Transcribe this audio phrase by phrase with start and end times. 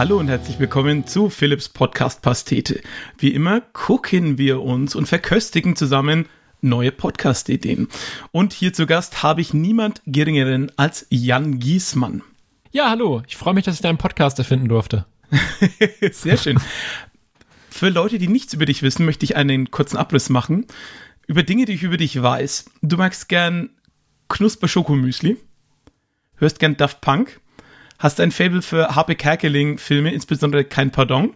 [0.00, 2.80] Hallo und herzlich willkommen zu Philips Podcast Pastete.
[3.18, 6.24] Wie immer gucken wir uns und verköstigen zusammen
[6.62, 7.86] neue Podcast-Ideen.
[8.32, 12.22] Und hier zu Gast habe ich niemand geringeren als Jan Giesmann.
[12.70, 13.20] Ja, hallo.
[13.28, 15.04] Ich freue mich, dass ich deinen Podcast erfinden durfte.
[16.12, 16.58] Sehr schön.
[17.68, 20.64] Für Leute, die nichts über dich wissen, möchte ich einen kurzen Abriss machen.
[21.26, 22.70] Über Dinge, die ich über dich weiß.
[22.80, 23.68] Du magst gern
[24.30, 25.36] Knusper-Schokomüsli,
[26.36, 27.38] hörst gern Daft Punk,
[28.00, 31.34] hast ein Fable für Harpe Kerkeling-Filme, insbesondere Kein Pardon,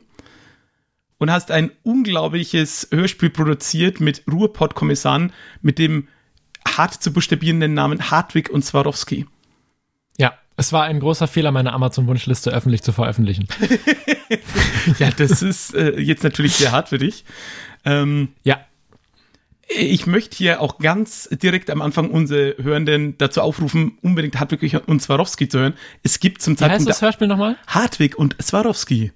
[1.18, 5.32] und hast ein unglaubliches Hörspiel produziert mit Ruhrpott-Kommissaren
[5.62, 6.08] mit dem
[6.66, 9.26] hart zu buchstabierenden Namen Hartwig und Swarovski.
[10.18, 13.46] Ja, es war ein großer Fehler, meine Amazon-Wunschliste öffentlich zu veröffentlichen.
[14.98, 17.24] ja, das ist äh, jetzt natürlich sehr hart für dich.
[17.84, 18.64] Ähm, ja.
[19.68, 25.00] Ich möchte hier auch ganz direkt am Anfang unsere Hörenden dazu aufrufen, unbedingt Hartwig und
[25.00, 25.74] Swarovski zu hören.
[26.02, 26.84] Es gibt zum Zeitpunkt.
[26.84, 27.56] Wie heißt das Hörspiel nochmal?
[27.66, 29.12] Hartwig und Swarovski.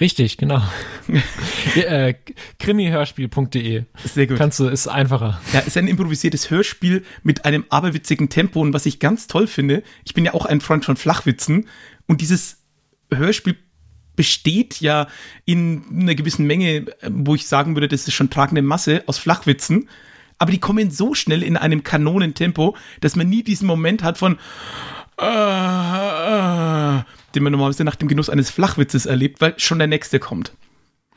[0.00, 0.62] Richtig, genau.
[1.74, 2.14] äh,
[2.60, 3.84] Krimihörspiel.de.
[4.04, 4.38] Sehr gut.
[4.38, 5.40] Kannst du, ist einfacher.
[5.52, 9.82] Ja, ist ein improvisiertes Hörspiel mit einem aberwitzigen Tempo und was ich ganz toll finde,
[10.04, 11.68] ich bin ja auch ein Freund von Flachwitzen
[12.06, 12.58] und dieses
[13.12, 13.56] Hörspiel
[14.18, 15.06] besteht ja
[15.44, 19.88] in einer gewissen Menge, wo ich sagen würde, das ist schon tragende Masse aus Flachwitzen,
[20.38, 24.36] aber die kommen so schnell in einem Kanonentempo, dass man nie diesen Moment hat von
[25.20, 27.02] äh, äh,
[27.34, 30.52] den man normalerweise nach dem Genuss eines Flachwitzes erlebt, weil schon der nächste kommt.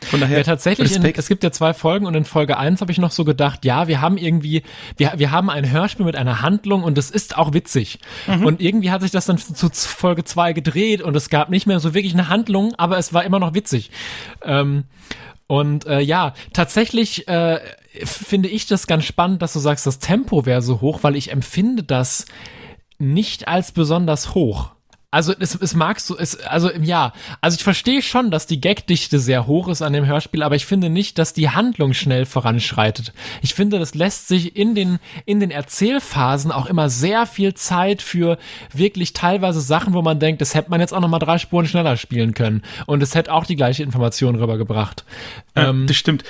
[0.06, 0.40] Von daher.
[0.40, 3.12] Ja, tatsächlich, in, es gibt ja zwei Folgen und in Folge 1 habe ich noch
[3.12, 4.64] so gedacht, ja, wir haben irgendwie,
[4.98, 8.00] wir, wir haben ein Hörspiel mit einer Handlung und es ist auch witzig.
[8.28, 8.46] Mhm.
[8.46, 11.80] Und irgendwie hat sich das dann zu Folge 2 gedreht und es gab nicht mehr
[11.80, 13.92] so wirklich eine Handlung, aber es war immer noch witzig.
[14.44, 14.86] Ähm,
[15.48, 17.60] und äh, ja, tatsächlich äh,
[18.04, 21.32] finde ich das ganz spannend, dass du sagst, das Tempo wäre so hoch, weil ich
[21.32, 22.26] empfinde das
[22.98, 24.72] nicht als besonders hoch.
[25.14, 27.12] Also es, es magst du, es, also ja,
[27.42, 30.66] also ich verstehe schon, dass die Gagdichte sehr hoch ist an dem Hörspiel, aber ich
[30.66, 33.12] finde nicht, dass die Handlung schnell voranschreitet.
[33.42, 38.02] Ich finde, das lässt sich in den, in den Erzählphasen auch immer sehr viel Zeit
[38.02, 38.38] für
[38.74, 41.68] wirklich teilweise Sachen, wo man denkt, das hätte man jetzt auch noch mal drei Spuren
[41.68, 42.62] schneller spielen können.
[42.86, 45.04] Und es hätte auch die gleiche Information rübergebracht.
[45.58, 46.24] Ja, ähm, das stimmt.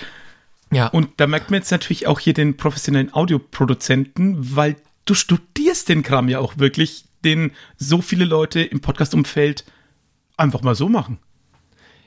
[0.71, 0.87] Ja.
[0.87, 4.75] Und da merkt man jetzt natürlich auch hier den professionellen Audioproduzenten, weil
[5.05, 9.65] du studierst den Kram ja auch wirklich den so viele Leute im Podcast-Umfeld
[10.37, 11.19] einfach mal so machen.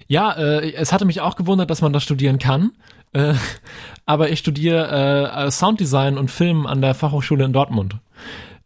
[0.07, 2.73] Ja, äh, es hatte mich auch gewundert, dass man das studieren kann.
[3.13, 3.35] Äh,
[4.07, 7.97] aber ich studiere äh, Sounddesign und Film an der Fachhochschule in Dortmund.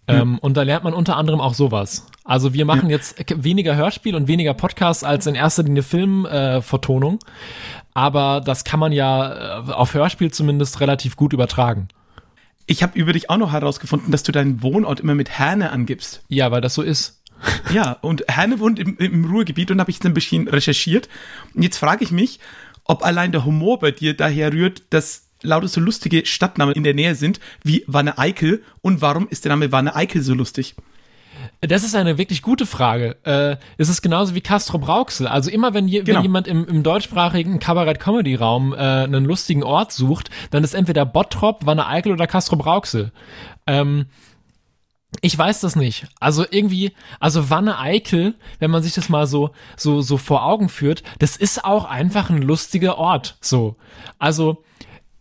[0.09, 0.39] Ähm, mhm.
[0.39, 2.07] Und da lernt man unter anderem auch sowas.
[2.25, 7.17] Also wir machen jetzt weniger Hörspiel und weniger Podcasts als in erster Linie Filmvertonung.
[7.17, 7.27] Äh,
[7.95, 11.89] aber das kann man ja äh, auf Hörspiel zumindest relativ gut übertragen.
[12.71, 16.23] Ich habe über dich auch noch herausgefunden, dass du deinen Wohnort immer mit Herne angibst.
[16.29, 17.23] Ja, weil das so ist.
[17.73, 21.09] ja, und Herne wohnt im, im Ruhrgebiet und habe ich jetzt ein bisschen recherchiert.
[21.55, 22.41] Und jetzt frage ich mich,
[22.85, 26.95] ob allein der Humor bei dir daher rührt, dass lauter so lustige Stadtnamen in der
[26.95, 28.63] Nähe sind, wie Wanne Eickel.
[28.83, 30.75] Und warum ist der Name Wanne Eickel so lustig?
[31.61, 33.17] Das ist eine wirklich gute Frage.
[33.25, 35.27] Äh, es ist genauso wie Castro Brauxel.
[35.27, 36.19] Also immer wenn, je, genau.
[36.19, 41.67] wenn jemand im, im deutschsprachigen Kabarett-Comedy-Raum äh, einen lustigen Ort sucht, dann ist entweder Bottrop,
[41.67, 43.13] Wanne Eickel oder Castro Brauxel.
[43.67, 44.07] Ähm,
[45.21, 46.07] ich weiß das nicht.
[46.21, 50.69] Also irgendwie, also Wanne Eickel, wenn man sich das mal so, so, so vor Augen
[50.69, 53.37] führt, das ist auch einfach ein lustiger Ort.
[53.41, 53.77] So.
[54.19, 54.65] Also,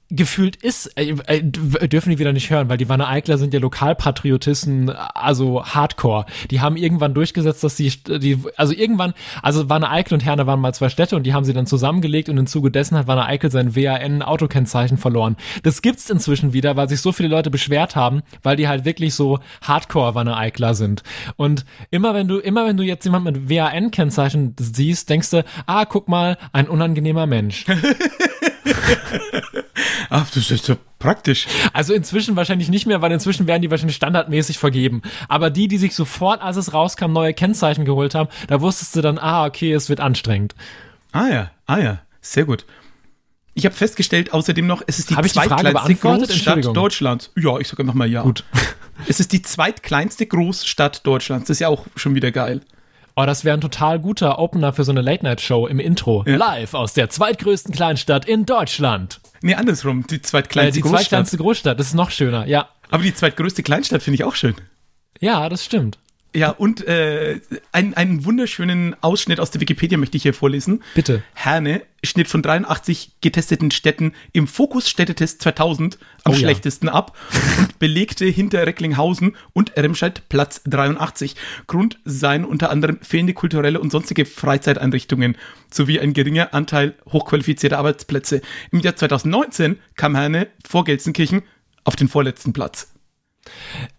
[0.10, 3.60] gefühlt ist, äh, äh, dürfen die wieder nicht hören, weil die Wanne Eikler sind ja
[3.60, 6.26] Lokalpatriotisten, also Hardcore.
[6.50, 10.62] Die haben irgendwann durchgesetzt, dass die, die also irgendwann, also Wanne Eickel und Herne waren
[10.62, 13.26] mal zwei Städte und die haben sie dann zusammengelegt und im Zuge dessen hat Wanne
[13.26, 15.36] Eickel sein WAN-Autokennzeichen verloren.
[15.64, 19.14] Das gibt's inzwischen wieder, weil sich so viele Leute beschwert haben, weil die halt wirklich
[19.14, 21.04] so Hardcore Wanne Eikler sind.
[21.36, 25.84] Und immer wenn du, immer wenn du jetzt jemand mit WAN-Kennzeichen siehst, denkst du, ah,
[25.86, 27.66] guck mal, ein unangenehmer Mensch.
[30.10, 31.48] Ach, das ist so praktisch.
[31.74, 35.02] Also inzwischen wahrscheinlich nicht mehr, weil inzwischen werden die wahrscheinlich standardmäßig vergeben.
[35.28, 39.02] Aber die, die sich sofort, als es rauskam, neue Kennzeichen geholt haben, da wusstest du
[39.02, 40.56] dann, ah, okay, es wird anstrengend.
[41.12, 42.66] Ah ja, ah ja, sehr gut.
[43.54, 47.32] Ich habe festgestellt, außerdem noch, es ist die Hab zweitkleinste Großstadt Deutschlands.
[47.36, 48.22] Ja, ich sage einfach mal ja.
[48.22, 48.44] Gut.
[49.08, 51.48] Es ist die zweitkleinste Großstadt Deutschlands.
[51.48, 52.62] Das ist ja auch schon wieder geil.
[53.20, 56.24] Oh, das wäre ein total guter Opener für so eine Late-Night-Show im Intro.
[56.28, 56.36] Ja.
[56.36, 59.22] Live aus der zweitgrößten Kleinstadt in Deutschland.
[59.42, 60.06] Nee, andersrum.
[60.06, 61.00] Die zweitkleinste äh, die Großstadt.
[61.00, 62.70] Die zweitkleinste Großstadt, das ist noch schöner, ja.
[62.92, 64.54] Aber die zweitgrößte Kleinstadt finde ich auch schön.
[65.20, 65.98] Ja, das stimmt.
[66.36, 67.40] Ja, und äh,
[67.72, 70.84] ein, einen wunderschönen Ausschnitt aus der Wikipedia möchte ich hier vorlesen.
[70.94, 71.24] Bitte.
[71.34, 76.40] Herne schnitt von 83 getesteten Städten im Fokus-Städtetest 2000 am Oh ja.
[76.40, 77.18] schlechtesten ab
[77.58, 81.36] und belegte hinter Recklinghausen und Remscheid Platz 83.
[81.66, 85.38] Grund seien unter anderem fehlende kulturelle und sonstige Freizeiteinrichtungen
[85.72, 88.42] sowie ein geringer Anteil hochqualifizierter Arbeitsplätze.
[88.72, 91.42] Im Jahr 2019 kam Herne vor Gelsenkirchen
[91.84, 92.94] auf den vorletzten Platz.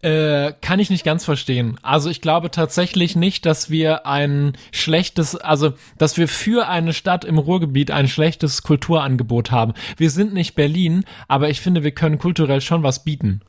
[0.03, 1.79] Äh, kann ich nicht ganz verstehen.
[1.83, 7.25] Also ich glaube tatsächlich nicht, dass wir ein schlechtes, also dass wir für eine Stadt
[7.25, 9.75] im Ruhrgebiet ein schlechtes Kulturangebot haben.
[9.97, 13.43] Wir sind nicht Berlin, aber ich finde, wir können kulturell schon was bieten.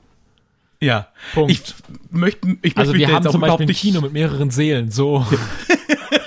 [0.82, 1.52] Ja, Punkt.
[1.52, 1.62] ich
[2.10, 4.50] möchte, ich Also möchte mich wir haben zum Beispiel überhaupt ein nicht, Kino mit mehreren
[4.50, 5.26] Seelen, so.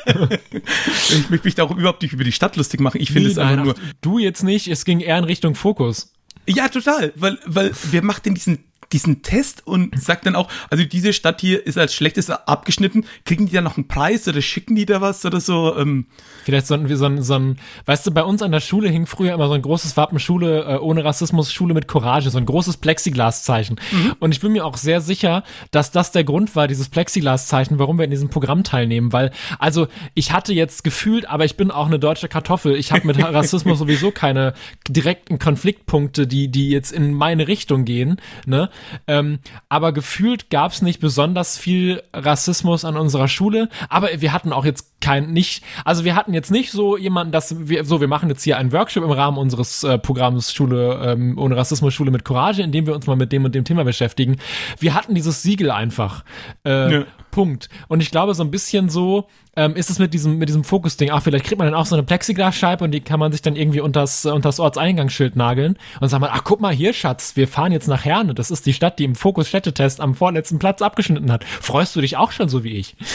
[0.06, 3.00] ich möchte mich da auch überhaupt nicht über die Stadt lustig machen.
[3.00, 6.12] Ich finde es einfach nur, du jetzt nicht, es ging eher in Richtung Fokus.
[6.46, 8.58] Ja, total, weil, weil wer macht denn diesen,
[8.92, 13.46] diesen Test und sagt dann auch, also diese Stadt hier ist als schlechteste abgeschnitten, kriegen
[13.46, 15.76] die da noch einen Preis oder schicken die da was oder so?
[15.76, 16.06] Ähm,
[16.44, 19.06] Vielleicht sollten wir so ein, so ein, weißt du, bei uns an der Schule hing
[19.06, 22.46] früher immer so ein großes Wappen Schule äh, ohne Rassismus, Schule mit Courage, so ein
[22.46, 23.80] großes Plexiglaszeichen.
[24.18, 27.98] Und ich bin mir auch sehr sicher, dass das der Grund war, dieses Plexiglaszeichen, warum
[27.98, 31.86] wir in diesem Programm teilnehmen, weil, also ich hatte jetzt gefühlt, aber ich bin auch
[31.86, 34.54] eine deutsche Kartoffel, ich habe mit Rassismus sowieso keine
[34.88, 38.70] direkten Konfliktpunkte, die, die jetzt in meine Richtung gehen, ne?
[39.06, 39.38] Ähm,
[39.68, 44.64] aber gefühlt gab es nicht besonders viel Rassismus an unserer Schule, aber wir hatten auch
[44.64, 48.30] jetzt kein, nicht, also wir hatten jetzt nicht so jemanden, dass wir, so, wir machen
[48.30, 52.24] jetzt hier einen Workshop im Rahmen unseres äh, Programms Schule ähm, ohne Rassismus, Schule mit
[52.24, 54.36] Courage, in dem wir uns mal mit dem und dem Thema beschäftigen.
[54.78, 56.24] Wir hatten dieses Siegel einfach.
[56.64, 57.04] Äh, Ja.
[57.32, 57.68] Punkt.
[57.88, 59.26] Und ich glaube, so ein bisschen so
[59.56, 61.10] ähm, ist es mit diesem, mit diesem Fokus-Ding.
[61.10, 63.56] Ach, vielleicht kriegt man dann auch so eine Plexiglasscheibe und die kann man sich dann
[63.56, 67.48] irgendwie unters, äh, unters Ortseingangsschild nageln und sagt man, ach, guck mal hier, Schatz, wir
[67.48, 68.34] fahren jetzt nach Herne.
[68.34, 71.44] Das ist die Stadt, die im Fokus-Städtetest am vorletzten Platz abgeschnitten hat.
[71.44, 72.96] Freust du dich auch schon so wie ich?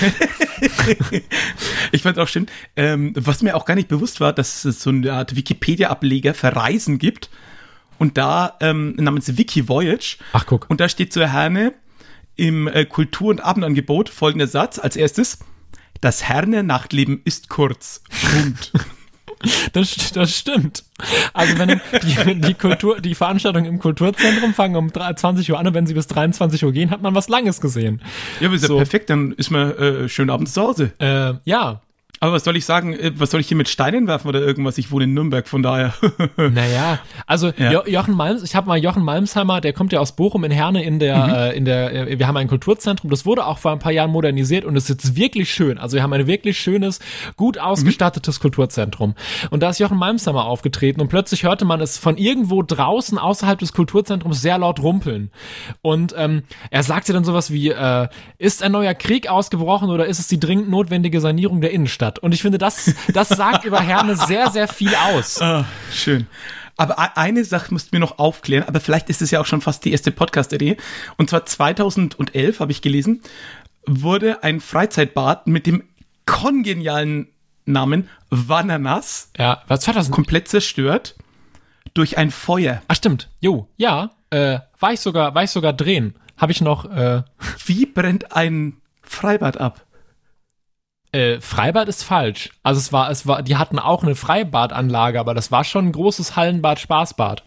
[1.92, 4.90] ich fand auch schön, ähm, was mir auch gar nicht bewusst war, dass es so
[4.90, 7.30] eine Art Wikipedia-Ableger für Reisen gibt.
[8.00, 10.18] Und da ähm, namens Wiki Voyage.
[10.34, 10.70] Ach, guck.
[10.70, 11.74] Und da steht zur Herne
[12.36, 15.40] im äh, Kultur- und Abendangebot folgender Satz als erstes.
[16.02, 18.04] Das Herne-Nachtleben ist kurz.
[18.32, 18.72] Punkt.
[19.74, 20.84] Das, das stimmt.
[21.34, 25.68] Also wenn die, die Kultur, die Veranstaltungen im Kulturzentrum fangen um 3 20 Uhr an
[25.68, 28.02] und wenn sie bis 23 Uhr gehen, hat man was Langes gesehen.
[28.40, 28.74] Ja, aber ist So.
[28.74, 30.92] ja perfekt, dann ist man äh, schön abends zu Hause.
[31.00, 31.82] Äh, ja,
[32.20, 32.94] Aber was soll ich sagen?
[32.94, 34.78] Äh, Was soll ich hier mit Steinen werfen oder irgendwas?
[34.78, 35.94] Ich wohne in Nürnberg, von daher.
[36.38, 37.72] Naja, also Ja.
[37.72, 40.84] jo Jochen Malms, ich habe mal Jochen Malmsheimer, der kommt ja aus Bochum in Herne
[40.84, 43.80] in der, äh, in der, äh, wir haben ein Kulturzentrum, das wurde auch vor ein
[43.80, 45.78] paar Jahren modernisiert und es ist jetzt wirklich schön.
[45.78, 47.00] Also wir haben ein wirklich schönes,
[47.36, 49.16] gut ausgestattetes Kulturzentrum.
[49.50, 53.60] Und da ist Jochen Malmsheimer aufgetreten und plötzlich hörte man es von irgendwo draußen außerhalb
[53.60, 55.32] des Kulturzentrums sehr laut rumpeln.
[55.82, 60.20] Und ähm, er sagte dann sowas wie, äh, ist ein neuer Krieg ausgebrochen oder ist
[60.20, 62.07] es die dringend notwendige Sanierung der Innenstadt?
[62.20, 65.42] Und ich finde, das, das sagt über Herne sehr, sehr viel aus.
[65.42, 66.28] Ah, schön.
[66.78, 69.62] Aber e- eine Sache müsst mir noch aufklären, aber vielleicht ist es ja auch schon
[69.62, 70.78] fast die erste Podcast-Idee.
[71.18, 73.22] Und zwar 2011, habe ich gelesen,
[73.86, 75.84] wurde ein Freizeitbad mit dem
[76.26, 77.28] kongenialen
[77.66, 80.14] Namen Vananas Ja, was 2000?
[80.14, 81.16] komplett zerstört
[81.94, 82.82] durch ein Feuer.
[82.88, 83.30] Ach stimmt.
[83.40, 86.16] Jo, ja, äh, war ich sogar, war ich sogar drehen.
[86.38, 87.24] Habe ich noch äh,
[87.66, 89.82] Wie brennt ein Freibad ab?
[91.18, 92.52] Äh, Freibad ist falsch.
[92.62, 95.92] Also es war, es war, die hatten auch eine Freibadanlage, aber das war schon ein
[95.92, 97.44] großes Hallenbad, Spaßbad.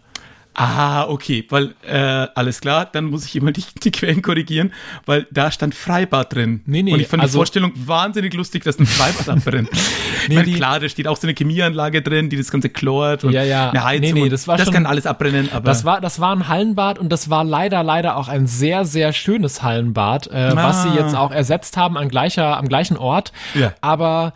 [0.53, 4.73] Ah, okay, weil äh, alles klar, dann muss ich immer die, die Quellen korrigieren,
[5.05, 6.61] weil da stand Freibad drin.
[6.65, 9.69] Nee, nee, Und ich fand also- die Vorstellung wahnsinnig lustig, dass ein Freibad abbrennt.
[10.23, 13.23] ich meine, die- klar, da steht auch so eine Chemieanlage drin, die das Ganze chlort
[13.23, 13.69] und Ja, ja.
[13.69, 14.13] eine Heizung.
[14.13, 16.47] Nee, nee, das war das schon- kann alles abbrennen, aber Das war, das war ein
[16.49, 20.89] Hallenbad und das war leider, leider auch ein sehr, sehr schönes Hallenbad, äh, was sie
[20.89, 20.95] Ah.
[20.97, 23.31] jetzt auch ersetzt haben an gleicher, am gleichen Ort.
[23.55, 23.73] Ja.
[23.79, 24.33] Aber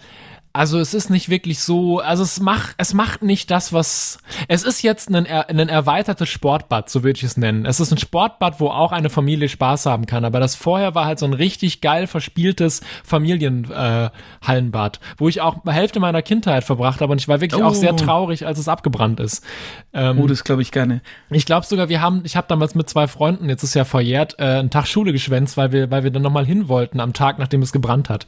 [0.56, 4.64] also es ist nicht wirklich so, also es macht, es macht nicht das, was, es
[4.64, 7.66] ist jetzt ein, ein erweitertes Sportbad, so würde ich es nennen.
[7.66, 11.06] Es ist ein Sportbad, wo auch eine Familie Spaß haben kann, aber das vorher war
[11.06, 17.02] halt so ein richtig geil verspieltes Familienhallenbad, äh, wo ich auch Hälfte meiner Kindheit verbracht
[17.02, 17.74] habe und ich war wirklich auch Oh.
[17.74, 19.44] sehr traurig, als es abgebrannt ist.
[19.92, 21.02] Ähm, oh, das glaube ich gerne.
[21.32, 24.40] ich glaube sogar, wir haben, ich habe damals mit zwei Freunden, jetzt ist ja verjährt,
[24.40, 27.40] äh, einen Tag Schule geschwänzt, weil wir, weil wir dann nochmal hin wollten am Tag,
[27.40, 28.26] nachdem es gebrannt hat.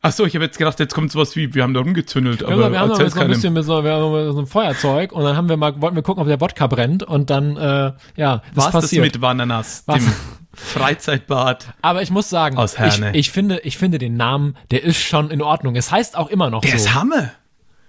[0.00, 2.48] Ach so, ich habe jetzt gedacht, jetzt kommt sowas wie, wir haben da rumgezündelt, Ja,
[2.48, 5.24] aber wir haben erzähl's so ein bisschen mit so, wir haben so ein Feuerzeug und
[5.24, 8.36] dann haben wir mal, wollten wir gucken, ob der Wodka brennt und dann, äh, ja,
[8.36, 9.04] das Was das passiert.
[9.04, 9.96] mit Vananas, Was?
[9.96, 10.12] dem
[10.54, 11.66] Freizeitbad?
[11.82, 13.10] Aber ich muss sagen, Aus Herne.
[13.10, 15.76] ich, ich finde, ich finde den Namen, der ist schon in Ordnung.
[15.76, 16.76] Es heißt auch immer noch Der so.
[16.76, 17.30] ist Hammer.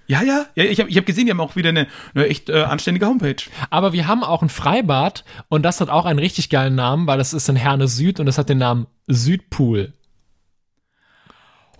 [0.07, 1.85] Ja, ja, ja ich habe ich hab gesehen, die haben auch wieder eine,
[2.15, 3.35] eine echt äh, anständige Homepage.
[3.69, 7.19] Aber wir haben auch ein Freibad und das hat auch einen richtig geilen Namen, weil
[7.19, 9.93] das ist in Herne Süd und das hat den Namen Südpool.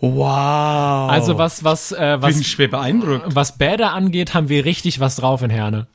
[0.02, 1.10] Wow.
[1.10, 3.36] Also was, was, äh, was, Bin schwer beeindruckt.
[3.36, 5.88] was Bäder angeht, haben wir richtig was drauf in Herne.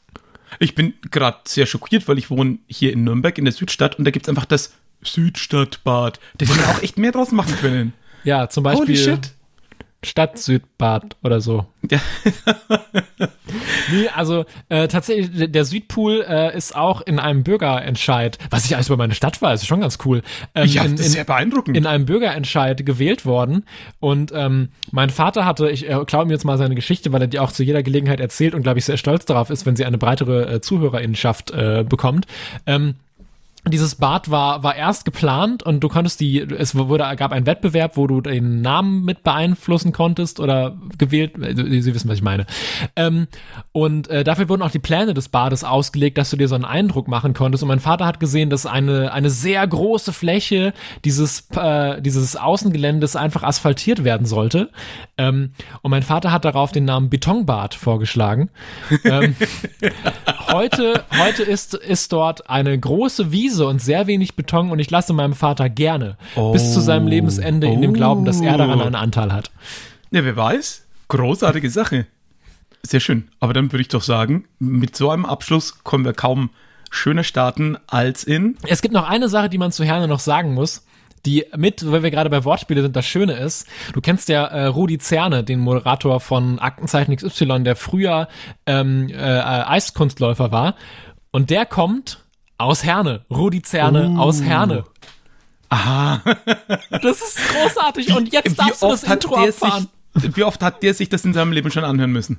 [0.58, 4.04] Ich bin gerade sehr schockiert, weil ich wohne hier in Nürnberg in der Südstadt und
[4.04, 6.20] da gibt's einfach das Südstadtbad.
[6.38, 7.92] Da hätten wir auch echt mehr draus machen können.
[8.24, 9.32] Ja, zum Holy Beispiel shit.
[10.04, 11.66] Stadt Südbad oder so.
[11.90, 11.98] Ja.
[13.92, 18.88] Nee, also äh, tatsächlich, der- Südpool äh, ist auch in einem Bürgerentscheid, was ich alles
[18.88, 20.22] über meine Stadt weiß, ist schon ganz cool.
[20.54, 21.76] Ähm, Ja, in, das ist sehr in, beeindruckend.
[21.76, 23.64] in einem Bürgerentscheid gewählt worden.
[24.00, 27.26] Und ähm, mein Vater hatte, ich äh, glaube ihm jetzt mal seine Geschichte, weil er
[27.28, 29.84] die auch zu jeder Gelegenheit erzählt und glaube ich sehr stolz darauf ist, wenn sie
[29.84, 32.26] eine breitere äh, Zuhörerinnenschaft äh, bekommt.
[32.66, 32.94] Ähm,
[33.66, 37.96] dieses Bad war, war erst geplant und du konntest die, es wurde, gab einen Wettbewerb,
[37.96, 42.22] wo du den Namen mit beeinflussen konntest oder gewählt, äh, Sie Sie wissen, was ich
[42.22, 42.44] meine.
[42.94, 43.26] Ähm,
[43.72, 46.66] und äh, dafür wurden auch die Pläne des Bades ausgelegt, dass du dir so einen
[46.66, 47.62] Eindruck machen konntest.
[47.62, 53.16] Und mein Vater hat gesehen, dass eine, eine sehr große Fläche dieses, äh, dieses Außengeländes
[53.16, 54.68] einfach asphaltiert werden sollte.
[55.16, 58.50] Ähm, und mein Vater hat darauf den Namen Betonbad vorgeschlagen.
[59.04, 59.36] ähm,
[60.52, 65.12] heute, heute ist, ist dort eine große Wiese und sehr wenig Beton und ich lasse
[65.12, 66.16] meinem Vater gerne
[66.52, 69.50] bis zu seinem Lebensende in dem Glauben, dass er daran einen Anteil hat.
[70.10, 70.86] Ja, wer weiß.
[71.08, 72.06] Großartige Sache.
[72.82, 73.28] Sehr schön.
[73.40, 76.50] Aber dann würde ich doch sagen, mit so einem Abschluss kommen wir kaum
[76.90, 78.56] schöner starten als in.
[78.68, 80.86] Es gibt noch eine Sache, die man zu Herne noch sagen muss.
[81.26, 84.66] Die mit, weil wir gerade bei Wortspiele sind, das Schöne ist, du kennst ja äh,
[84.66, 88.28] Rudi Zerne, den Moderator von Aktenzeichen XY, der früher
[88.66, 90.74] ähm, äh, Eiskunstläufer war.
[91.30, 92.23] Und der kommt
[92.64, 93.24] aus Herne.
[93.30, 94.18] Rudi Zerne Uh.
[94.18, 94.84] aus Herne.
[95.68, 96.22] Aha.
[96.90, 98.14] Das ist großartig.
[98.16, 99.88] Und jetzt darfst du das Intro abfahren.
[100.14, 102.38] sich, wie oft hat der sich das in seinem Leben schon anhören müssen?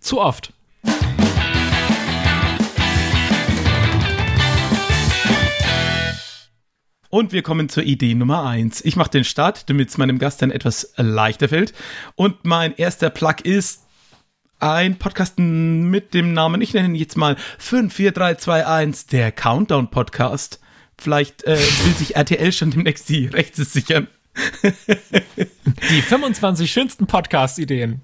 [0.00, 0.52] Zu oft.
[7.08, 8.84] Und wir kommen zur Idee Nummer eins.
[8.84, 11.72] Ich mache den Start, damit es meinem Gast dann etwas leichter fällt.
[12.14, 13.85] Und mein erster Plug ist
[14.60, 20.60] ein Podcast mit dem Namen, ich nenne ihn jetzt mal 54321, der Countdown Podcast.
[20.98, 24.08] Vielleicht äh, will sich RTL schon demnächst die Rechte sichern.
[25.90, 28.02] Die 25 schönsten Podcast-Ideen.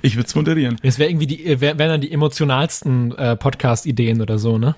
[0.00, 0.78] Ich würde es moderieren.
[0.82, 4.74] Es wäre irgendwie die, äh, wär, wären dann die emotionalsten äh, Podcast-Ideen oder so, ne?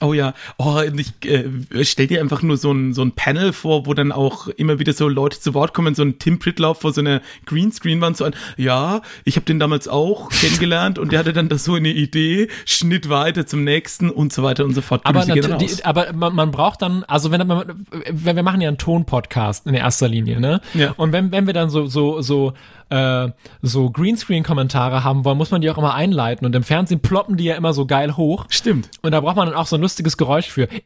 [0.00, 1.44] Oh ja, oh, ich äh,
[1.82, 4.92] stell dir einfach nur so ein, so ein Panel vor, wo dann auch immer wieder
[4.92, 8.34] so Leute zu Wort kommen, so ein Tim Pritloff vor so einer Greenscreen-Wand, so ein,
[8.56, 12.48] ja, ich habe den damals auch kennengelernt und der hatte dann das so eine Idee,
[12.64, 15.00] Schnitt weiter zum nächsten und so weiter und so fort.
[15.04, 18.78] Aber, die, aber man, man braucht dann, also wenn man, wenn wir machen ja einen
[18.78, 20.60] Ton-Podcast in erster Linie, ne?
[20.74, 20.92] Ja.
[20.96, 22.54] Und wenn, wenn wir dann so, so, so,
[22.90, 23.28] äh,
[23.62, 26.46] so Greenscreen-Kommentare haben wollen, muss man die auch immer einleiten.
[26.46, 28.46] Und im Fernsehen ploppen die ja immer so geil hoch.
[28.48, 28.90] Stimmt.
[29.02, 30.62] Und da braucht man dann auch so ein lustiges Geräusch für.
[30.70, 30.80] Äh, äh.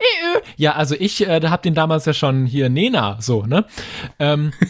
[0.57, 3.65] Ja, also ich äh, hab den damals ja schon hier Nena, so, ne?
[4.19, 4.53] Ähm,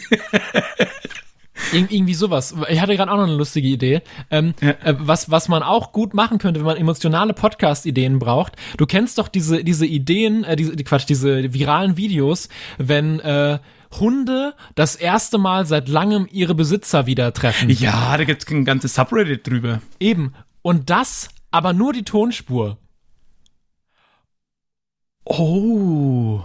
[1.71, 2.55] Ir- irgendwie sowas.
[2.69, 4.01] Ich hatte gerade auch noch eine lustige Idee.
[4.31, 4.69] Ähm, Ja.
[4.83, 8.53] äh, was, was man auch gut machen könnte, wenn man emotionale Podcast-Ideen braucht.
[8.77, 12.49] Du kennst doch diese, diese Ideen, äh, diese, die Quatsch, diese viralen Videos,
[12.79, 13.59] wenn äh,
[13.99, 17.69] Hunde das erste Mal seit langem ihre Besitzer wieder treffen.
[17.69, 19.81] Ja, da gibt's ein ganzes Subreddit drüber.
[19.99, 20.33] Eben.
[20.61, 22.77] Und das, aber nur die Tonspur.
[25.25, 26.43] Oh.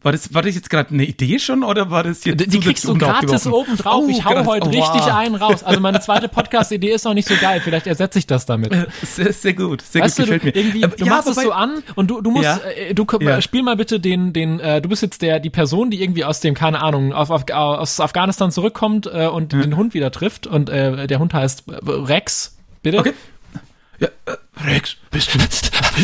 [0.00, 2.60] War das, war das jetzt gerade eine Idee schon oder war das jetzt Die, die
[2.60, 4.04] kriegst du gratis oben drauf.
[4.06, 5.12] Oh, ich hau heute Oh, richtig wow.
[5.14, 5.64] einen raus.
[5.64, 7.60] Also meine zweite Podcast-Idee ist noch nicht so geil.
[7.60, 8.72] Vielleicht ersetze ich das damit.
[9.02, 10.64] Sehr, sehr gut, sehr Weißt gut, du, gefällt du, mir.
[10.64, 12.60] irgendwie, du ja, machst es so an und du, du musst, Ja.
[12.76, 13.42] äh, du Ja.
[13.42, 16.38] spiel mal bitte den, den, äh, du bist jetzt der, die Person, die irgendwie aus
[16.38, 20.70] dem, keine Ahnung, auf, auf, aus Afghanistan zurückkommt äh, und den Hund wieder trifft und
[20.70, 22.56] äh, der Hund heißt äh, Rex.
[22.82, 22.98] Bitte?
[22.98, 23.14] Okay.
[23.98, 25.38] Ja, äh, Rex, bist du?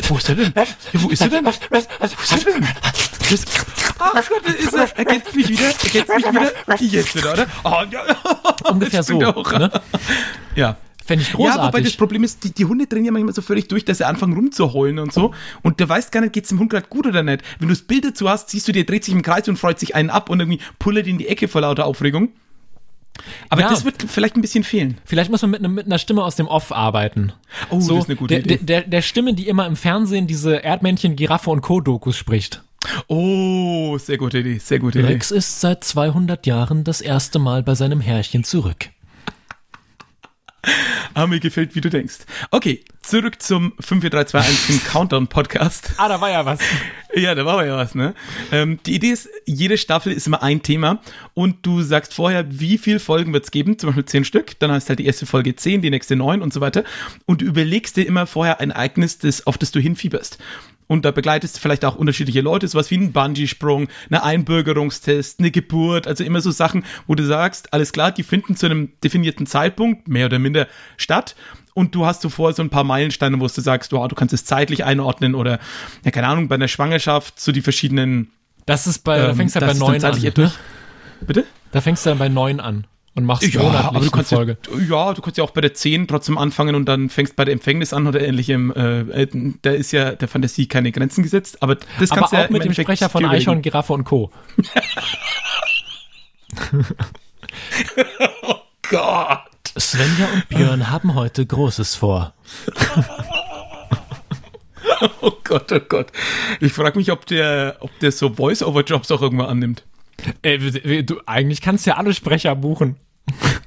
[0.09, 0.53] Wo ist er denn?
[0.93, 1.45] Wo ist er denn?
[1.45, 2.69] Wo ist er denn?
[3.31, 3.45] Das,
[3.99, 6.53] ach Gott, ist er, er kennt mich wieder, er kennt mich wieder.
[6.81, 7.47] Jetzt wieder, oder?
[7.65, 8.03] Oh, ja.
[8.71, 9.19] Ungefähr so.
[9.19, 9.71] Ne?
[10.55, 10.77] Ja.
[11.05, 11.99] Fände ich Ja, wobei das großartig.
[11.99, 14.99] Problem ist, die, die Hunde drehen ja manchmal so völlig durch, dass sie anfangen rumzuheulen
[14.99, 15.35] und so.
[15.63, 17.43] Und der weiß gar nicht, geht's dem Hund gerade gut oder nicht.
[17.59, 19.79] Wenn du das Bild dazu hast, siehst du, der dreht sich im Kreis und freut
[19.79, 22.31] sich einen ab und irgendwie pullert in die Ecke vor lauter Aufregung.
[23.49, 23.69] Aber Ja.
[23.71, 24.99] das wird vielleicht ein bisschen fehlen.
[25.05, 27.33] Vielleicht muss man mit, ne, mit einer Stimme aus dem Off arbeiten.
[27.71, 28.57] Oh, das ist eine gute der, Idee.
[28.57, 32.63] Der, der, der Stimme, die immer im Fernsehen diese Erdmännchen, Giraffe und Co-Dokus spricht.
[33.09, 35.09] Oh, sehr gute Idee, sehr gute Idee.
[35.09, 38.91] Rex ist seit 200 Jahren das erste Mal bei seinem Herrchen zurück.
[41.15, 42.19] Ah, mir gefällt, wie du denkst.
[42.51, 45.93] Okay, zurück zum 54321 dem Countdown-Podcast.
[45.99, 46.59] Ah, da war ja was.
[47.15, 48.13] Ja, da war ja was, ne?
[48.51, 51.01] Ähm, die Idee ist, jede Staffel ist immer ein Thema
[51.33, 54.73] und du sagst vorher, wie viel Folgen wird es geben, zum Beispiel zehn Stück, dann
[54.73, 56.83] heißt halt die erste Folge zehn, die nächste neun und so weiter
[57.25, 60.39] und du überlegst dir immer vorher ein Ereignis, das, auf das du hinfieberst.
[60.89, 65.53] und da begleitest du vielleicht auch unterschiedliche Leute, sowas wie ein Bungee-Sprung, eine Einbürgerungstest, eine
[65.53, 69.47] Geburt, also immer so Sachen, wo du sagst, alles klar, die finden zu einem definierten
[69.47, 70.67] Zeitpunkt mehr oder minder
[70.97, 71.37] statt
[71.75, 74.45] und du hast zuvor so ein paar Meilensteine, wo du sagst, wow, du kannst es
[74.45, 75.59] zeitlich einordnen oder,
[76.05, 78.31] ja, keine Ahnung, bei einer Schwangerschaft so die verschiedenen.
[78.67, 80.21] Das ist bei, ähm, da fängst du ja bei neun an.
[80.21, 80.53] Ne?
[81.21, 81.45] Bitte?
[81.73, 84.57] Da fängst du dann bei neun an und machst ja, monatlich aber du kannst Folge.
[84.89, 87.45] Ja, ja, du kannst ja auch bei der 10 trotzdem anfangen und dann fängst bei
[87.45, 88.73] der Empfängnis an oder ähnlichem.
[88.73, 92.37] Äh, äh da ist ja der Fantasie keine Grenzen gesetzt, aber das aber kannst du
[92.37, 94.31] ja mit dem Sprecher von Eichhorn, Giraffe und Co.
[98.43, 98.57] oh
[98.89, 99.44] Gott.
[99.79, 102.33] Svenja und Björn haben heute Großes vor.
[105.21, 106.13] oh Gott, oh Gott.
[106.61, 109.85] Ich frage mich, ob der, ob der so Voice-Over-Jobs auch irgendwann annimmt.
[110.43, 112.97] Äh, du, eigentlich kannst du ja alle Sprecher buchen.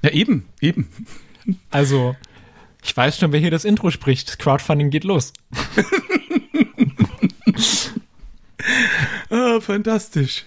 [0.01, 0.89] Ja, eben, eben.
[1.71, 2.15] Also,
[2.83, 4.39] ich weiß schon, wer hier das Intro spricht.
[4.39, 5.33] Crowdfunding geht los.
[9.29, 10.45] ah, fantastisch.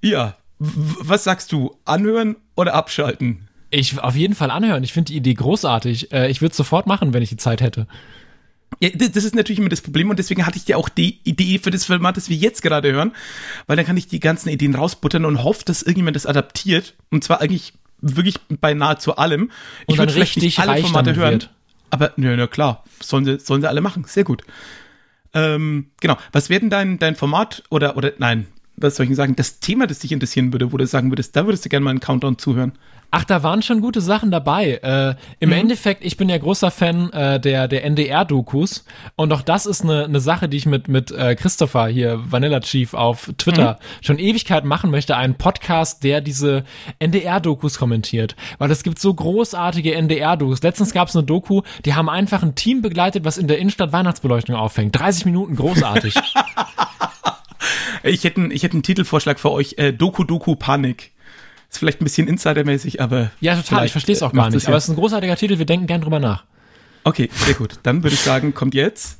[0.00, 1.76] Ja, was sagst du?
[1.84, 3.48] Anhören oder abschalten?
[3.74, 4.84] Ich auf jeden Fall anhören.
[4.84, 6.12] Ich finde die Idee großartig.
[6.12, 7.86] Äh, ich würde es sofort machen, wenn ich die Zeit hätte.
[8.80, 11.58] Ja, das ist natürlich immer das Problem und deswegen hatte ich ja auch die Idee
[11.58, 13.12] für das Format, das wir jetzt gerade hören,
[13.66, 17.24] weil dann kann ich die ganzen Ideen rausbuttern und hoffe, dass irgendjemand das adaptiert und
[17.24, 19.50] zwar eigentlich wirklich bei nahezu allem.
[19.86, 21.50] Ich würde vielleicht nicht alle Formate hören, wird.
[21.90, 24.42] aber nö, na klar, sollen sie, sollen sie alle machen, sehr gut.
[25.34, 28.46] Ähm, genau, was wäre denn dein, dein Format oder, oder nein,
[28.82, 31.36] was soll ich denn sagen, das Thema, das dich interessieren würde, wo du sagen würdest,
[31.36, 32.72] da würdest du gerne mal einen Countdown zuhören?
[33.14, 34.80] Ach, da waren schon gute Sachen dabei.
[34.82, 35.56] Äh, Im mhm.
[35.56, 38.86] Endeffekt, ich bin ja großer Fan äh, der, der NDR-Dokus
[39.16, 42.60] und auch das ist eine, eine Sache, die ich mit, mit äh, Christopher hier, Vanilla
[42.60, 44.04] Chief, auf Twitter mhm.
[44.04, 45.14] schon Ewigkeit machen möchte.
[45.14, 46.64] Einen Podcast, der diese
[47.00, 48.34] NDR-Dokus kommentiert.
[48.56, 50.62] Weil es gibt so großartige NDR-Dokus.
[50.62, 53.92] Letztens gab es eine Doku, die haben einfach ein Team begleitet, was in der Innenstadt
[53.92, 54.98] Weihnachtsbeleuchtung auffängt.
[54.98, 56.14] 30 Minuten, großartig.
[58.02, 59.74] ich hätte, ich hätte einen Titelvorschlag für euch.
[59.78, 61.12] Äh, Doku Doku Panik.
[61.70, 63.30] Ist vielleicht ein bisschen insidermäßig, aber.
[63.40, 63.86] Ja, total.
[63.86, 64.66] Ich verstehe es auch gar nicht.
[64.66, 65.58] Aber es ist ein großartiger Titel.
[65.58, 66.44] Wir denken gern drüber nach.
[67.04, 67.78] Okay, sehr gut.
[67.82, 69.18] Dann würde ich sagen, kommt jetzt.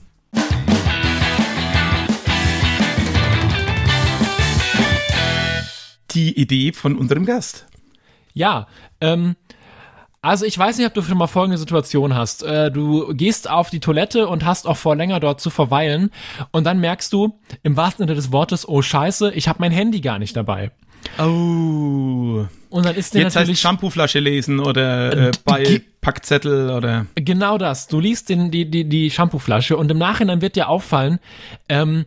[6.11, 7.67] Die Idee von unserem Gast.
[8.35, 8.67] Ja,
[9.01, 9.35] ähm,
[10.23, 12.45] also ich weiß nicht, ob du schon mal folgende Situation hast.
[12.45, 16.11] Äh, du gehst auf die Toilette und hast auch vor, länger dort zu verweilen
[16.53, 20.01] und dann merkst du im wahrsten Sinne des Wortes, oh scheiße, ich habe mein Handy
[20.01, 20.71] gar nicht dabei.
[21.19, 22.47] Oh.
[22.71, 27.07] Und dann ist der Jetzt natürlich heißt Shampooflasche lesen oder äh, bei Packzettel oder.
[27.17, 27.89] Genau das.
[27.89, 31.19] Du liest den, die, die, die Shampooflasche und im Nachhinein wird dir auffallen,
[31.69, 32.07] ähm,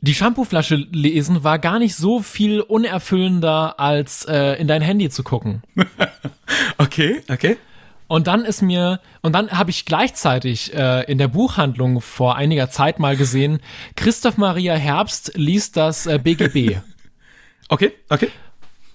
[0.00, 5.22] die Shampooflasche lesen war gar nicht so viel unerfüllender, als äh, in dein Handy zu
[5.22, 5.62] gucken.
[6.78, 7.56] okay, okay.
[8.08, 12.70] Und dann ist mir, und dann habe ich gleichzeitig äh, in der Buchhandlung vor einiger
[12.70, 13.58] Zeit mal gesehen,
[13.96, 16.76] Christoph Maria Herbst liest das äh, BGB.
[17.68, 18.30] Okay, okay.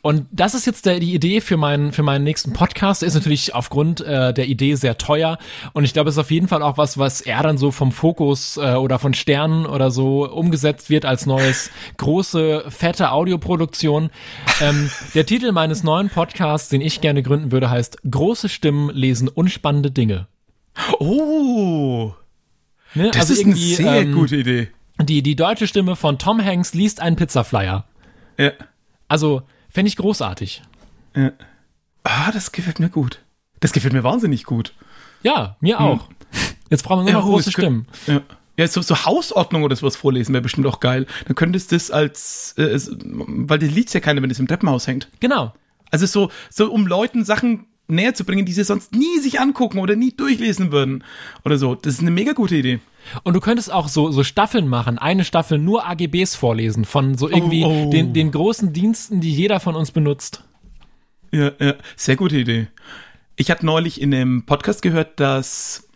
[0.02, 3.02] Und das ist jetzt der, die Idee für meinen, für meinen nächsten Podcast.
[3.02, 5.38] Der ist natürlich aufgrund äh, der Idee sehr teuer.
[5.74, 7.92] Und ich glaube, es ist auf jeden Fall auch was, was er dann so vom
[7.92, 14.10] Fokus äh, oder von Sternen oder so umgesetzt wird als neues große, fette Audioproduktion.
[14.60, 19.28] Ähm, der Titel meines neuen Podcasts, den ich gerne gründen würde, heißt Große Stimmen lesen
[19.28, 20.28] unspannende Dinge.
[21.00, 22.14] Oh.
[22.96, 23.12] Ne?
[23.12, 24.70] Das also ist eine sehr ähm, gute Idee.
[25.00, 27.86] Die, die deutsche Stimme von Tom Hanks liest einen Pizzaflyer.
[28.38, 28.52] Ja.
[29.08, 30.62] Also, fände ich großartig.
[31.15, 31.31] Ja.
[32.03, 33.19] Ah, das gefällt mir gut.
[33.60, 34.73] Das gefällt mir wahnsinnig gut.
[35.23, 35.86] Ja, mir hm.
[35.86, 36.07] auch.
[36.07, 36.15] Hm.
[36.69, 37.88] Jetzt brauchen wir nur noch ja, große Stimmen.
[38.07, 38.21] Ja.
[38.57, 41.07] Ja, so, so Hausordnung oder sowas vorlesen wäre bestimmt auch geil.
[41.25, 44.88] Dann könntest du das als, äh, weil das liest ja keiner, wenn es im Treppenhaus
[44.88, 45.07] hängt.
[45.19, 45.53] Genau.
[45.89, 49.80] Also so, so um Leuten Sachen näher zu bringen, die sie sonst nie sich angucken
[49.80, 51.04] oder nie durchlesen würden
[51.45, 51.75] oder so.
[51.75, 52.80] Das ist eine mega gute Idee.
[53.23, 57.30] Und du könntest auch so, so Staffeln machen, eine Staffel nur AGBs vorlesen von so
[57.30, 57.89] irgendwie oh, oh.
[57.89, 60.43] Den, den großen Diensten, die jeder von uns benutzt.
[61.32, 62.67] Ja, ja, sehr gute Idee.
[63.36, 65.88] Ich hatte neulich in einem Podcast gehört, dass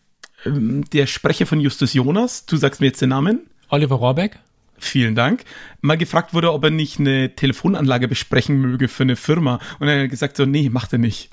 [0.45, 3.41] ähm, der Sprecher von Justus Jonas, du sagst mir jetzt den Namen?
[3.69, 4.39] Oliver Rohrbeck.
[4.77, 5.45] Vielen Dank.
[5.81, 9.60] Mal gefragt wurde, ob er nicht eine Telefonanlage besprechen möge für eine Firma.
[9.79, 11.29] Und er hat gesagt so, nee, macht er nicht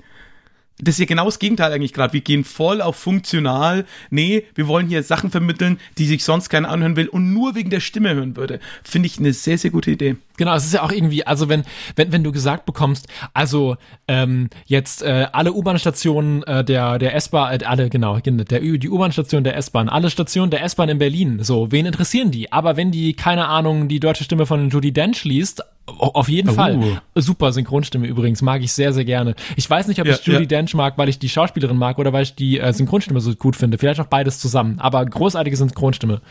[0.79, 2.13] das ist ja genau das Gegenteil eigentlich gerade.
[2.13, 3.85] Wir gehen voll auf funktional.
[4.09, 7.69] Nee, wir wollen hier Sachen vermitteln, die sich sonst keiner anhören will und nur wegen
[7.69, 8.59] der Stimme hören würde.
[8.83, 10.15] Finde ich eine sehr, sehr gute Idee.
[10.37, 11.63] Genau, es ist ja auch irgendwie, also wenn,
[11.95, 17.61] wenn, wenn du gesagt bekommst, also ähm, jetzt äh, alle U-Bahn-Stationen äh, der, der S-Bahn,
[17.61, 21.71] äh, alle, genau, der, die U-Bahn-Station der S-Bahn, alle Stationen der S-Bahn in Berlin, so,
[21.71, 22.51] wen interessieren die?
[22.51, 26.53] Aber wenn die, keine Ahnung, die deutsche Stimme von Judy Dench liest, auf jeden oh.
[26.53, 27.01] Fall.
[27.15, 29.35] Super Synchronstimme übrigens, mag ich sehr, sehr gerne.
[29.57, 30.45] Ich weiß nicht, ob ja, ich Judy ja.
[30.45, 33.55] Dench mag, weil ich die Schauspielerin mag oder weil ich die äh, Synchronstimme so gut
[33.55, 33.77] finde.
[33.77, 36.21] Vielleicht auch beides zusammen, aber großartige Synchronstimme.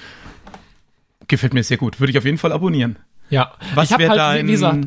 [1.28, 2.00] Gefällt mir sehr gut.
[2.00, 2.96] Würde ich auf jeden Fall abonnieren.
[3.30, 3.52] Ja.
[3.74, 4.86] Was ich habe halt, wie- wie gesagt,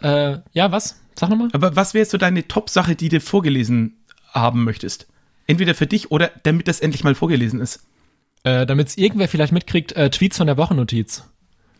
[0.00, 1.00] äh, ja, was?
[1.18, 1.48] Sag nochmal.
[1.52, 3.96] Aber was wäre so deine Top-Sache, die du vorgelesen
[4.32, 5.06] haben möchtest?
[5.46, 7.86] Entweder für dich oder damit das endlich mal vorgelesen ist.
[8.42, 11.24] Äh, Damit es irgendwer vielleicht mitkriegt, äh, Tweets von der Wochennotiz.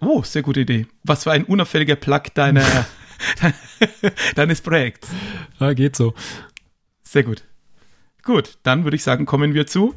[0.01, 0.87] Oh, sehr gute Idee.
[1.05, 2.65] Was für ein unauffälliger Plug deiner,
[4.35, 5.09] deines Projekts.
[5.61, 6.15] Ja, geht so.
[7.03, 7.45] Sehr gut.
[8.25, 9.95] Gut, dann würde ich sagen, kommen wir zu.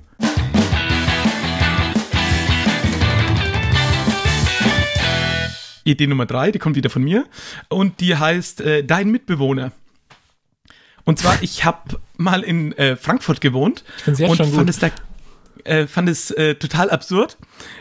[5.84, 7.26] Idee Nummer drei, die kommt wieder von mir.
[7.68, 9.72] Und die heißt äh, Dein Mitbewohner.
[11.06, 14.70] Und zwar, ich habe mal in äh, Frankfurt gewohnt und fand gut.
[14.70, 14.92] es da
[15.63, 17.38] äh, fand es äh, total absurd.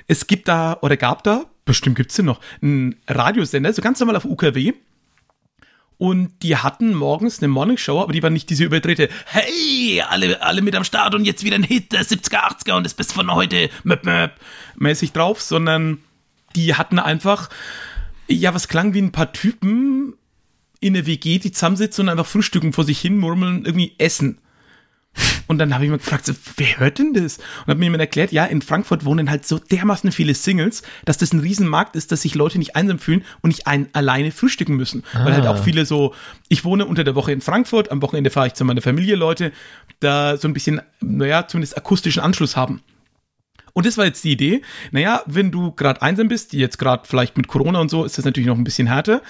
[0.06, 4.16] Es gibt da, oder gab da, bestimmt gibt's den noch, einen Radiosender, so ganz normal
[4.16, 4.72] auf UKW.
[5.98, 10.62] Und die hatten morgens eine Morningshow, aber die war nicht diese überdrehte, hey, alle, alle
[10.62, 13.34] mit am Start und jetzt wieder ein Hit der 70er, 80er und das bist von
[13.34, 14.30] heute, möp, möp,
[14.76, 15.98] mäßig drauf, sondern
[16.58, 17.50] die hatten einfach,
[18.26, 20.14] ja, was klang wie ein paar Typen
[20.80, 24.38] in der WG, die zusammensitzen und einfach frühstücken vor sich hin, murmeln, irgendwie essen.
[25.48, 27.38] Und dann habe ich mir gefragt, wer hört denn das?
[27.38, 31.18] Und habe mir jemand erklärt, ja, in Frankfurt wohnen halt so dermaßen viele Singles, dass
[31.18, 34.76] das ein Riesenmarkt ist, dass sich Leute nicht einsam fühlen und nicht ein, alleine frühstücken
[34.76, 35.02] müssen.
[35.14, 36.14] Weil halt auch viele so,
[36.48, 39.52] ich wohne unter der Woche in Frankfurt, am Wochenende fahre ich zu meiner Familie, Leute,
[40.00, 42.82] da so ein bisschen, naja, zumindest akustischen Anschluss haben.
[43.78, 44.62] Und das war jetzt die Idee.
[44.90, 48.24] Naja, wenn du gerade einsam bist, jetzt gerade vielleicht mit Corona und so, ist das
[48.24, 49.22] natürlich noch ein bisschen härter.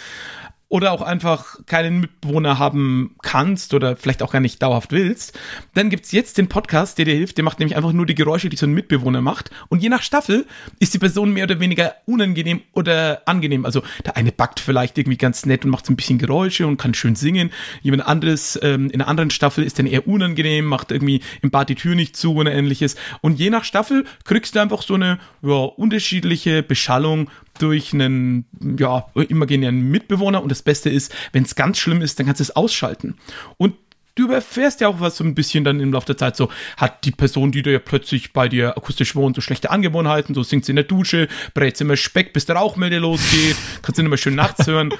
[0.70, 5.38] Oder auch einfach keinen Mitbewohner haben kannst oder vielleicht auch gar nicht dauerhaft willst,
[5.72, 7.38] dann gibt's jetzt den Podcast, der dir hilft.
[7.38, 9.50] Der macht nämlich einfach nur die Geräusche, die so ein Mitbewohner macht.
[9.68, 10.44] Und je nach Staffel
[10.78, 13.64] ist die Person mehr oder weniger unangenehm oder angenehm.
[13.64, 16.76] Also der eine backt vielleicht irgendwie ganz nett und macht so ein bisschen Geräusche und
[16.76, 17.50] kann schön singen.
[17.80, 21.70] Jemand anderes ähm, in einer anderen Staffel ist dann eher unangenehm, macht irgendwie im Bad
[21.70, 22.96] die Tür nicht zu oder ähnliches.
[23.22, 28.46] Und je nach Staffel kriegst du einfach so eine ja, unterschiedliche Beschallung durch einen
[28.78, 30.42] ja, imaginären Mitbewohner.
[30.42, 33.14] Und das Beste ist, wenn es ganz schlimm ist, dann kannst du es ausschalten.
[33.56, 33.74] Und
[34.18, 37.04] du erfährst ja auch was so ein bisschen dann im Laufe der Zeit so, hat
[37.04, 40.64] die Person, die da ja plötzlich bei dir akustisch wohnt, so schlechte Angewohnheiten, so singt
[40.64, 44.16] sie in der Dusche, brät sie immer Speck, bis der Rauchmelder losgeht, kannst du immer
[44.16, 44.92] schön nachts hören.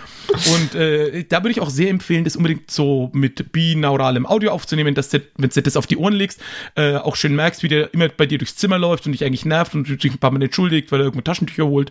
[0.52, 4.94] Und äh, da würde ich auch sehr empfehlen, das unbedingt so mit binauralem Audio aufzunehmen,
[4.94, 6.40] dass du, wenn du das auf die Ohren legst,
[6.76, 9.44] äh, auch schön merkst, wie der immer bei dir durchs Zimmer läuft und dich eigentlich
[9.44, 11.90] nervt und dich ein paar Mal entschuldigt, weil er irgendwo Taschentücher holt.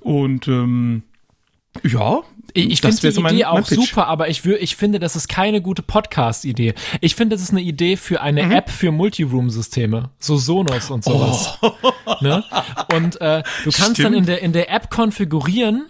[0.00, 1.02] Und ähm,
[1.84, 2.20] ja,
[2.54, 3.78] Ich, finde die so mein- Idee mein auch Pitch.
[3.88, 6.74] super, aber ich, wür, ich finde, das ist keine gute Podcast-Idee.
[7.00, 8.50] Ich finde, das ist eine Idee für eine Mhm.
[8.52, 11.58] App für Multiroom-Systeme, so Sonos und sowas.
[12.20, 12.42] Ne?
[12.92, 13.94] Und äh, du kannst dann Oh.
[13.94, 14.16] Stimmt.
[14.16, 15.86] in der, in der App konfigurieren,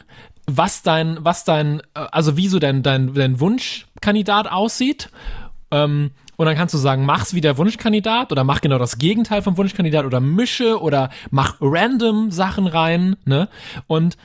[0.47, 5.09] was dein, was dein, äh, also wie so dein, dein, dein Wunschkandidat aussieht.
[5.71, 9.43] Ähm, und dann kannst du sagen, mach's wie der Wunschkandidat oder mach genau das Gegenteil
[9.43, 13.51] vom Wunschkandidat oder mische oder mach random Sachen rein, ne?
[13.87, 14.17] Und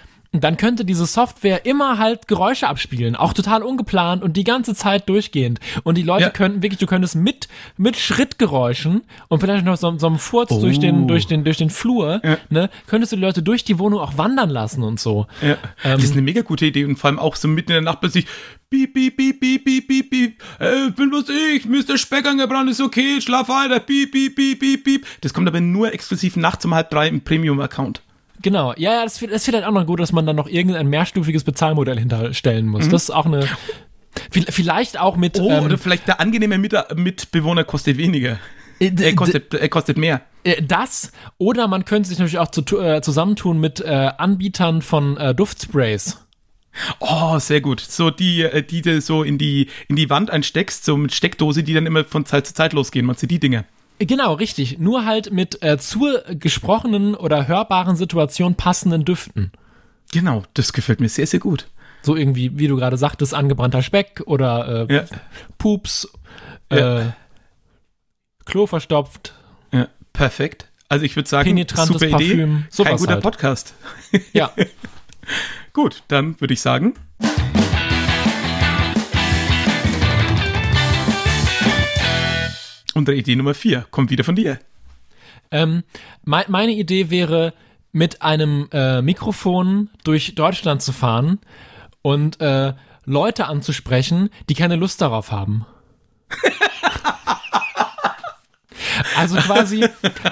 [0.44, 5.08] dann könnte diese Software immer halt Geräusche abspielen, auch total ungeplant und die ganze Zeit
[5.10, 5.60] durchgehend.
[5.84, 6.30] Und die Leute Ja.
[6.30, 10.80] könnten wirklich, du könntest mit, mit Schrittgeräuschen und vielleicht noch so, so einem Furz durch
[10.80, 12.38] den, durch den, durch den Flur, Ja.
[12.50, 15.28] ne, könntest du die Leute durch die Wohnung auch wandern lassen und so.
[15.42, 17.76] Ja, Ähm, das ist eine mega gute Idee und vor allem auch so mitten in
[17.76, 18.26] der Nacht plötzlich
[18.70, 21.98] piep, piep, piep, piep, piep, piep, piep, äh, bin bloß ich, Mr.
[21.98, 25.06] Speck angebrannt, ist okay, schlaf weiter, piep, piep, piep, piep, piep.
[25.22, 28.02] Das kommt aber nur exklusiv nachts um halb drei im Premium-Account.
[28.42, 31.44] Genau, ja, ja, das, das vielleicht auch noch gut, dass man dann noch irgendein mehrstufiges
[31.44, 32.88] Bezahlmodell hinterstellen muss.
[32.90, 33.48] Das ist auch eine,
[34.32, 38.40] vi- vielleicht auch mit, Oh, ähm, oder vielleicht der angenehme Mit Mitbewohner kostet weniger.
[38.80, 40.22] äh, Er kostet, er kostet mehr.
[40.44, 45.18] Äh, Das oder man könnte sich natürlich auch zu, äh, zusammentun mit äh, Anbietern von
[45.18, 46.20] äh, Duftsprays.
[47.00, 47.80] Oh, sehr gut.
[47.80, 51.64] So die, äh, die du so in die, in die Wand einsteckst, so mit Steckdose,
[51.64, 53.06] die dann immer von Zeit zu Zeit losgehen.
[53.06, 53.64] Meinst du die Dinge?
[54.00, 54.78] Äh, Genau, richtig.
[54.80, 59.52] Nur halt mit äh, zur gesprochenen oder hörbaren Situation passenden Düften.
[60.12, 61.68] Genau, das gefällt mir sehr, sehr gut.
[62.02, 65.04] So irgendwie, wie du gerade sagtest, angebrannter Speck oder äh, Ja.
[65.58, 66.08] Pups,
[66.70, 67.16] äh, Ja.
[68.46, 69.34] Klo verstopft.
[69.72, 70.70] Ja, perfekt.
[70.88, 73.24] Also ich würde sagen, Penetrantes super Idee, Parfüm, kein sowas guter halt.
[73.24, 73.74] Podcast.
[74.34, 74.52] Ja,
[75.74, 76.94] Gut, dann würde ich sagen.
[82.96, 84.58] Unsere Idee Nummer vier kommt wieder von dir.
[85.52, 85.84] ähm,
[86.24, 87.54] mei- meine Idee wäre,
[87.92, 91.40] mit einem äh, Mikrofon durch Deutschland zu fahren
[92.02, 92.74] und äh,
[93.06, 95.66] Leute anzusprechen, die keine Lust darauf haben.
[99.26, 99.86] Also quasi,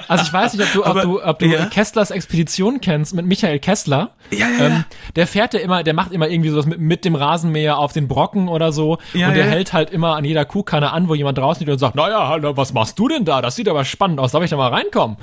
[0.08, 1.66] also ich weiß nicht, ob du, ob du, ob du ja?
[1.66, 4.10] Kesslers Expedition kennst mit Michael Kessler.
[4.30, 4.84] Ja, ja, ähm,
[5.16, 8.08] der fährt ja immer, der macht immer irgendwie sowas mit, mit dem Rasenmäher auf den
[8.08, 8.98] Brocken oder so.
[9.12, 9.50] Ja, und der ja.
[9.50, 12.72] hält halt immer an jeder Kuhkanne an, wo jemand draußen liegt und sagt, naja, was
[12.72, 13.42] machst du denn da?
[13.42, 15.16] Das sieht aber spannend aus, darf ich da mal reinkommen?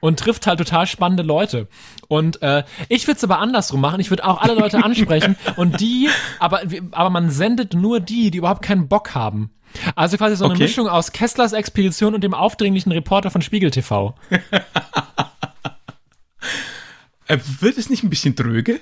[0.00, 1.68] Und trifft halt total spannende Leute.
[2.08, 3.98] Und äh, ich würde es aber andersrum machen.
[3.98, 6.60] Ich würde auch alle Leute ansprechen und die, aber,
[6.92, 9.50] aber man sendet nur die, die überhaupt keinen Bock haben.
[9.94, 10.64] Also quasi so eine okay.
[10.64, 14.14] Mischung aus Kesslers Expedition und dem aufdringlichen Reporter von Spiegel TV.
[17.26, 18.80] äh, wird es nicht ein bisschen dröge?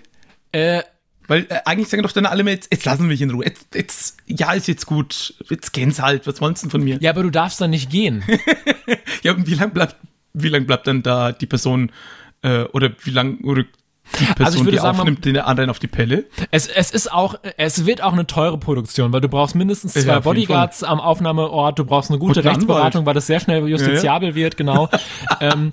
[0.52, 0.82] Äh,
[1.26, 3.44] weil äh, eigentlich sagen doch dann alle jetzt, jetzt lassen wir mich in Ruhe.
[3.44, 5.34] Jetzt, jetzt, ja, ist jetzt gut.
[5.48, 6.26] Jetzt kenn's halt.
[6.26, 6.98] Was wollen denn von mir?
[7.00, 8.24] Ja, aber du darfst dann nicht gehen.
[9.22, 9.96] ja, und wie lange bleibt,
[10.32, 11.92] wie lang bleibt dann da die Person,
[12.42, 13.64] äh, oder wie lange, oder
[14.18, 16.24] die Person, also ich würde die sagen, aufnimmt, den anderen auf die Pelle.
[16.50, 20.14] Es, es ist auch, es wird auch eine teure Produktion, weil du brauchst mindestens zwei
[20.14, 24.34] ja, Bodyguards am Aufnahmeort, du brauchst eine gute Rechtsberatung, weil das sehr schnell justiziabel ja,
[24.34, 24.36] ja.
[24.36, 24.88] wird, genau.
[25.40, 25.70] ähm,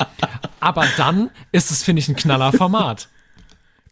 [0.60, 3.10] aber dann ist es, finde ich, ein knaller Format.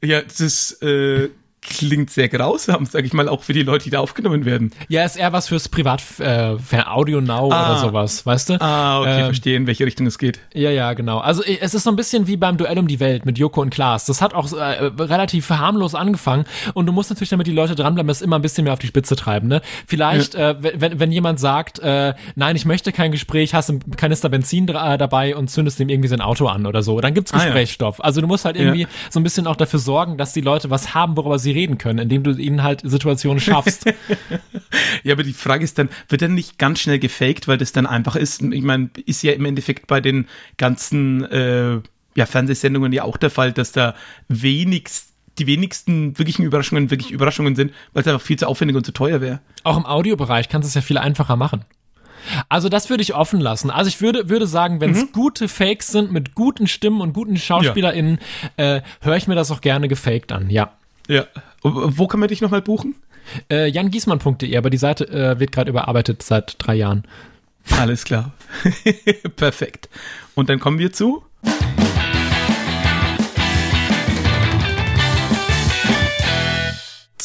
[0.01, 1.29] Ja, das ist, äh,
[1.61, 4.71] klingt sehr grausam, sag ich mal, auch für die Leute, die da aufgenommen werden.
[4.87, 7.71] Ja, ist eher was fürs Privat, äh, für Audio Now ah.
[7.71, 8.61] oder sowas, weißt du?
[8.61, 10.39] Ah, okay, ähm, verstehe, in welche Richtung es geht.
[10.53, 11.19] Ja, ja, genau.
[11.19, 13.71] Also es ist so ein bisschen wie beim Duell um die Welt mit Joko und
[13.71, 14.05] Klaas.
[14.05, 18.07] Das hat auch äh, relativ harmlos angefangen und du musst natürlich, damit die Leute dranbleiben,
[18.07, 19.47] das immer ein bisschen mehr auf die Spitze treiben.
[19.47, 19.61] Ne?
[19.85, 20.51] Vielleicht, ja.
[20.51, 24.67] äh, wenn, wenn jemand sagt, äh, nein, ich möchte kein Gespräch, hast einen Kanister Benzin
[24.69, 27.99] äh, dabei und zündest dem irgendwie sein Auto an oder so, dann gibt's Gesprächsstoff.
[27.99, 28.05] Ah, ja.
[28.05, 28.87] Also du musst halt irgendwie ja.
[29.09, 31.99] so ein bisschen auch dafür sorgen, dass die Leute was haben, worüber sie reden können,
[31.99, 33.85] indem du ihnen halt Situationen schaffst.
[35.03, 37.85] ja, aber die Frage ist dann, wird dann nicht ganz schnell gefaked, weil das dann
[37.85, 38.41] einfach ist?
[38.41, 41.79] Ich meine, ist ja im Endeffekt bei den ganzen äh,
[42.15, 43.95] ja, Fernsehsendungen ja auch der Fall, dass da
[44.27, 48.85] wenigst die wenigsten wirklichen Überraschungen wirklich Überraschungen sind, weil es einfach viel zu aufwendig und
[48.85, 49.39] zu teuer wäre.
[49.63, 51.63] Auch im Audiobereich kannst du es ja viel einfacher machen.
[52.49, 53.69] Also das würde ich offen lassen.
[53.69, 55.12] Also ich würde, würde sagen, wenn es mhm.
[55.13, 58.19] gute Fakes sind mit guten Stimmen und guten SchauspielerInnen,
[58.57, 58.75] ja.
[58.75, 60.73] äh, höre ich mir das auch gerne gefaked an, ja.
[61.09, 61.25] Ja.
[61.63, 62.95] Wo kann man dich nochmal buchen?
[63.51, 67.03] Äh, jangiesmann.de, aber die Seite äh, wird gerade überarbeitet seit drei Jahren.
[67.79, 68.31] Alles klar.
[69.35, 69.89] Perfekt.
[70.35, 71.23] Und dann kommen wir zu.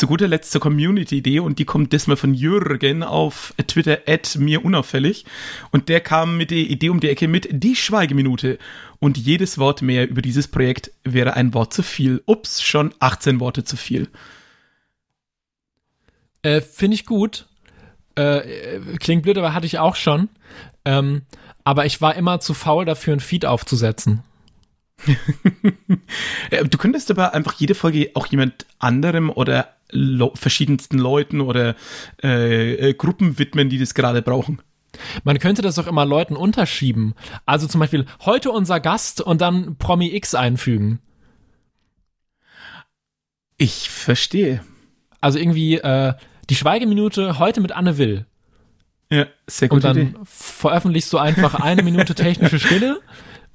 [0.04, 4.62] Zu guter Letzt zur Community-Idee und die kommt diesmal von Jürgen auf Twitter at mir
[4.62, 5.24] unauffällig
[5.70, 8.58] und der kam mit der Idee um die Ecke mit die Schweigeminute
[8.98, 12.22] und jedes Wort mehr über dieses Projekt wäre ein Wort zu viel.
[12.26, 14.08] Ups, schon 18 Worte zu viel.
[16.42, 17.46] Äh, Finde ich gut.
[18.14, 20.28] Äh, klingt blöd, aber hatte ich auch schon.
[20.84, 21.22] Ähm,
[21.64, 24.22] aber ich war immer zu faul dafür, ein Feed aufzusetzen.
[26.70, 29.74] du könntest aber einfach jede Folge auch jemand anderem oder
[30.34, 31.76] verschiedensten Leuten oder
[32.22, 34.60] äh, äh, Gruppen widmen, die das gerade brauchen.
[35.24, 37.14] Man könnte das auch immer Leuten unterschieben.
[37.46, 41.00] Also zum Beispiel heute unser Gast und dann Promi X einfügen.
[43.56, 44.64] Ich verstehe.
[45.20, 46.14] Also irgendwie äh,
[46.50, 48.26] die Schweigeminute heute mit Anne Will.
[49.10, 49.76] Ja, sehr gut.
[49.76, 50.14] Und dann Idee.
[50.24, 53.00] veröffentlichst du einfach eine Minute technische Stille.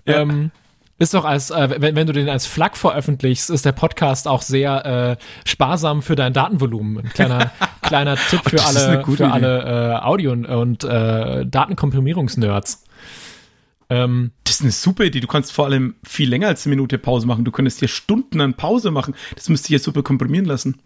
[0.05, 0.21] Ja.
[0.21, 0.51] Ähm,
[0.99, 4.41] ist doch als, äh, wenn, wenn du den als Flag veröffentlichst, ist der Podcast auch
[4.41, 7.05] sehr äh, sparsam für dein Datenvolumen.
[7.05, 12.83] Ein kleiner, kleiner Tipp für alle, für alle äh, Audio- und, und äh, Datenkomprimierungsnerds.
[13.89, 15.21] Ähm, das ist eine super Idee.
[15.21, 17.45] Du kannst vor allem viel länger als eine Minute Pause machen.
[17.45, 19.15] Du könntest dir Stunden an Pause machen.
[19.35, 20.81] Das müsste ich ja super komprimieren lassen.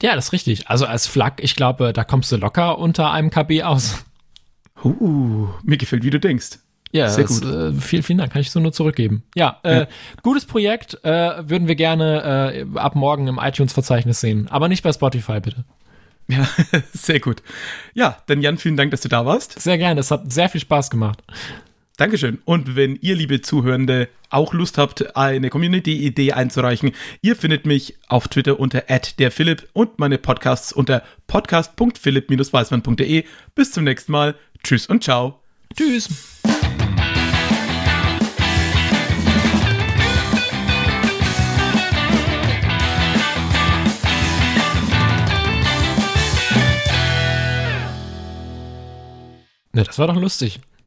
[0.00, 0.68] Ja, das ist richtig.
[0.68, 4.04] Also als Flag, ich glaube, da kommst du locker unter einem KB aus.
[4.84, 6.58] Uh, mir gefällt, wie du denkst.
[6.92, 7.50] Ja, sehr das, gut.
[7.50, 9.24] Äh, vielen, vielen Dank, kann ich so nur zurückgeben.
[9.34, 9.88] Ja, äh, ja.
[10.22, 14.92] gutes Projekt, äh, würden wir gerne äh, ab morgen im iTunes-Verzeichnis sehen, aber nicht bei
[14.92, 15.64] Spotify, bitte.
[16.28, 16.48] Ja,
[16.92, 17.42] sehr gut.
[17.94, 19.60] Ja, dann Jan, vielen Dank, dass du da warst.
[19.60, 21.22] Sehr gerne, es hat sehr viel Spaß gemacht.
[21.96, 22.38] Dankeschön.
[22.44, 28.28] Und wenn ihr, liebe Zuhörende, auch Lust habt, eine Community-Idee einzureichen, ihr findet mich auf
[28.28, 28.82] Twitter unter
[29.18, 33.24] @derphilipp und meine Podcasts unter podcast.philipp-weißmann.de.
[33.54, 34.34] Bis zum nächsten Mal.
[34.62, 35.40] Tschüss und ciao.
[35.74, 36.35] Tschüss.
[49.76, 50.58] Ne, das war doch lustig.